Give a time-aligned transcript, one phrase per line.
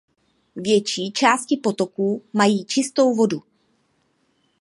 [0.55, 3.43] Větší části potoků mají čistou vodu.